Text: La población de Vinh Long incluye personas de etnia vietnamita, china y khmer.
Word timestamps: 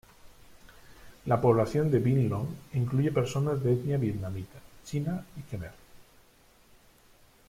La 1.27 1.39
población 1.39 1.91
de 1.91 1.99
Vinh 1.99 2.27
Long 2.27 2.47
incluye 2.73 3.11
personas 3.11 3.61
de 3.61 3.73
etnia 3.73 3.97
vietnamita, 3.99 4.57
china 4.83 5.23
y 5.37 5.41
khmer. 5.43 5.73